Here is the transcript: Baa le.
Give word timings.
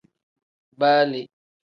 Baa 0.79 0.99
le. 1.11 1.19